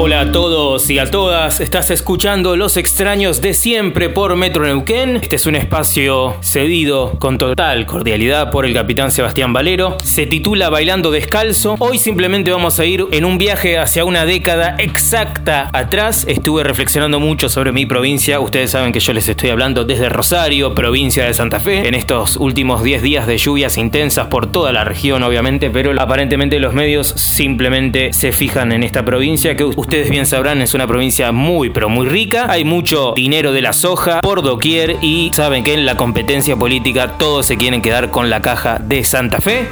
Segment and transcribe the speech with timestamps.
[0.00, 5.16] Hola a todos y a todas, estás escuchando Los extraños de siempre por Metro Neuquén.
[5.16, 9.96] Este es un espacio cedido con total cordialidad por el capitán Sebastián Valero.
[10.04, 11.74] Se titula Bailando Descalzo.
[11.80, 16.24] Hoy simplemente vamos a ir en un viaje hacia una década exacta atrás.
[16.28, 18.38] Estuve reflexionando mucho sobre mi provincia.
[18.38, 21.88] Ustedes saben que yo les estoy hablando desde Rosario, provincia de Santa Fe.
[21.88, 26.60] En estos últimos 10 días de lluvias intensas por toda la región, obviamente, pero aparentemente
[26.60, 31.70] los medios simplemente se fijan en esta provincia que bien sabrán es una provincia muy
[31.70, 35.86] pero muy rica, hay mucho dinero de la soja por doquier y saben que en
[35.86, 39.68] la competencia política todos se quieren quedar con la caja de Santa Fe.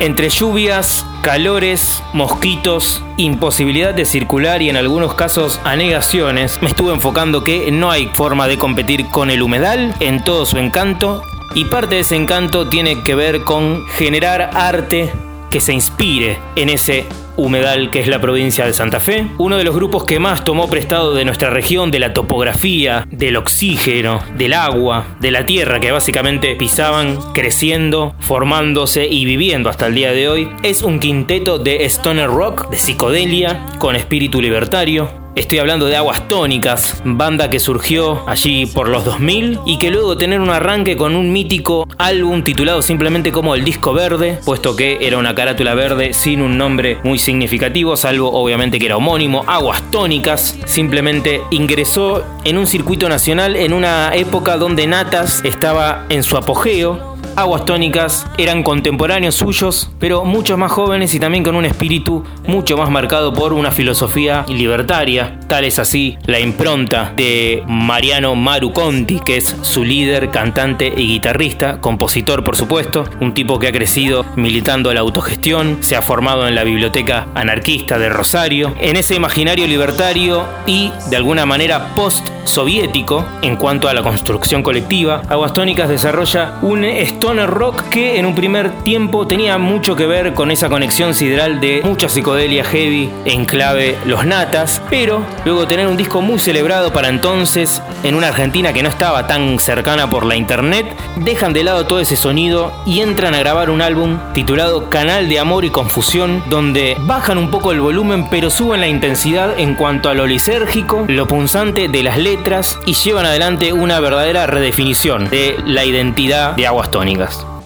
[0.00, 7.44] Entre lluvias, calores, mosquitos, imposibilidad de circular y en algunos casos anegaciones, me estuve enfocando
[7.44, 11.22] que no hay forma de competir con el humedal en todo su encanto
[11.54, 15.12] y parte de ese encanto tiene que ver con generar arte
[15.50, 17.06] que se inspire en ese
[17.36, 19.26] humedal que es la provincia de Santa Fe.
[19.38, 23.36] Uno de los grupos que más tomó prestado de nuestra región, de la topografía, del
[23.36, 29.94] oxígeno, del agua, de la tierra que básicamente pisaban creciendo, formándose y viviendo hasta el
[29.94, 35.60] día de hoy, es un quinteto de stoner rock, de psicodelia, con espíritu libertario, Estoy
[35.60, 40.40] hablando de Aguas Tónicas, banda que surgió allí por los 2000 y que luego tener
[40.40, 45.18] un arranque con un mítico álbum titulado simplemente como El Disco Verde, puesto que era
[45.18, 50.58] una carátula verde sin un nombre muy significativo, salvo obviamente que era homónimo, Aguas Tónicas,
[50.66, 57.09] simplemente ingresó en un circuito nacional en una época donde Natas estaba en su apogeo
[57.40, 62.76] Aguas Tónicas eran contemporáneos suyos, pero muchos más jóvenes y también con un espíritu mucho
[62.76, 65.40] más marcado por una filosofía libertaria.
[65.48, 71.06] Tal es así la impronta de Mariano Maru Conti, que es su líder, cantante y
[71.06, 76.46] guitarrista, compositor por supuesto, un tipo que ha crecido militando la autogestión, se ha formado
[76.46, 83.24] en la biblioteca anarquista de Rosario, en ese imaginario libertario y de alguna manera post-soviético
[83.40, 86.84] en cuanto a la construcción colectiva, Aguas Tónicas desarrolla un
[87.20, 91.60] stoner rock que en un primer tiempo tenía mucho que ver con esa conexión sideral
[91.60, 96.94] de mucha psicodelia heavy en clave Los Natas, pero luego tener un disco muy celebrado
[96.94, 101.62] para entonces en una Argentina que no estaba tan cercana por la internet, dejan de
[101.62, 105.70] lado todo ese sonido y entran a grabar un álbum titulado Canal de Amor y
[105.70, 110.26] Confusión, donde bajan un poco el volumen pero suben la intensidad en cuanto a lo
[110.26, 116.56] lisérgico, lo punzante de las letras y llevan adelante una verdadera redefinición de la identidad
[116.56, 117.59] de Aguas Tónicas.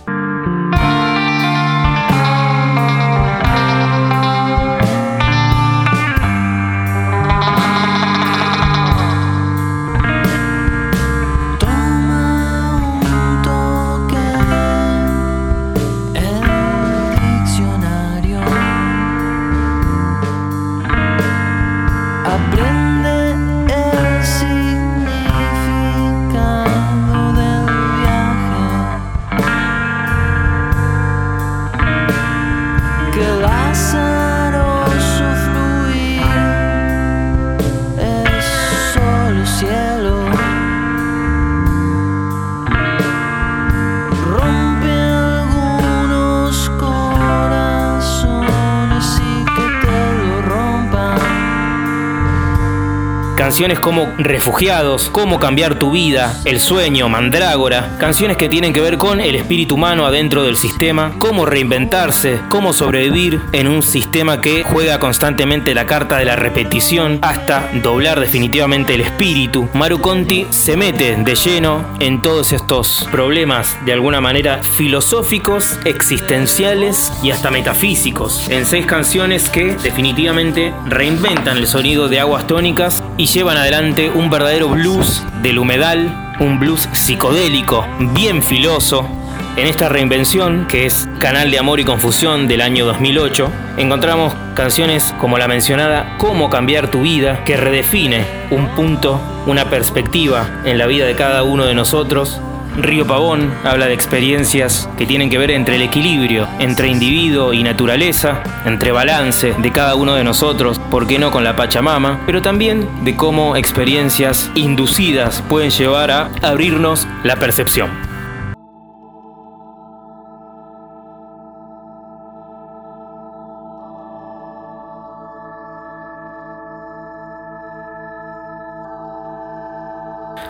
[53.44, 57.94] Canciones como Refugiados, Cómo cambiar tu vida, El sueño, Mandrágora.
[58.00, 62.72] Canciones que tienen que ver con el espíritu humano adentro del sistema, cómo reinventarse, cómo
[62.72, 68.94] sobrevivir en un sistema que juega constantemente la carta de la repetición hasta doblar definitivamente
[68.94, 69.68] el espíritu.
[69.74, 77.12] Maru Conti se mete de lleno en todos estos problemas de alguna manera filosóficos, existenciales
[77.22, 78.48] y hasta metafísicos.
[78.48, 84.30] En seis canciones que definitivamente reinventan el sonido de aguas tónicas y llevan adelante un
[84.30, 87.84] verdadero blues del humedal, un blues psicodélico,
[88.14, 89.08] bien filoso.
[89.56, 95.12] En esta reinvención, que es Canal de Amor y Confusión del año 2008, encontramos canciones
[95.18, 100.86] como la mencionada Cómo cambiar tu vida, que redefine un punto, una perspectiva en la
[100.86, 102.40] vida de cada uno de nosotros
[102.76, 107.62] Río Pavón habla de experiencias que tienen que ver entre el equilibrio, entre individuo y
[107.62, 112.42] naturaleza, entre balance de cada uno de nosotros, por qué no con la Pachamama, pero
[112.42, 118.13] también de cómo experiencias inducidas pueden llevar a abrirnos la percepción.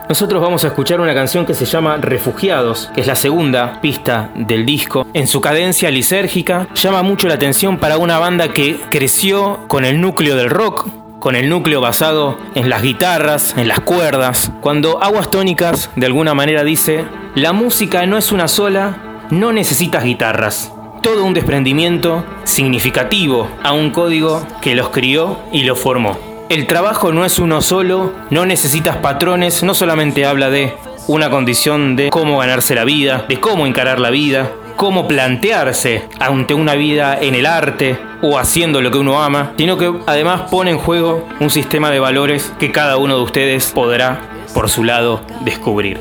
[0.06, 4.30] Nosotros vamos a escuchar una canción que se llama Refugiados, que es la segunda pista
[4.34, 5.06] del disco.
[5.14, 10.02] En su cadencia lisérgica llama mucho la atención para una banda que creció con el
[10.02, 10.88] núcleo del rock,
[11.20, 14.52] con el núcleo basado en las guitarras, en las cuerdas.
[14.60, 20.04] Cuando Aguas Tónicas de alguna manera dice, la música no es una sola, no necesitas
[20.04, 20.70] guitarras.
[21.00, 26.33] Todo un desprendimiento significativo a un código que los crió y los formó.
[26.50, 30.74] El trabajo no es uno solo, no necesitas patrones, no solamente habla de
[31.06, 36.52] una condición de cómo ganarse la vida, de cómo encarar la vida, cómo plantearse ante
[36.52, 40.70] una vida en el arte o haciendo lo que uno ama, sino que además pone
[40.70, 44.20] en juego un sistema de valores que cada uno de ustedes podrá,
[44.52, 45.98] por su lado, descubrir.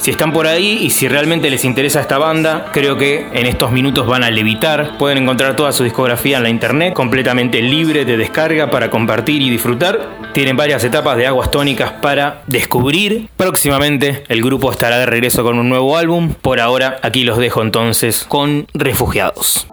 [0.00, 3.70] Si están por ahí y si realmente les interesa esta banda, creo que en estos
[3.70, 4.96] minutos van a levitar.
[4.96, 9.50] Pueden encontrar toda su discografía en la internet, completamente libre de descarga para compartir y
[9.50, 10.08] disfrutar.
[10.32, 13.28] Tienen varias etapas de aguas tónicas para descubrir.
[13.36, 16.32] Próximamente el grupo estará de regreso con un nuevo álbum.
[16.32, 19.66] Por ahora aquí los dejo entonces con Refugiados.